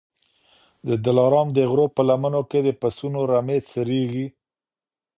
[0.87, 4.27] د دلارام د غرو په لمنو کي د پسونو رمې څرېږي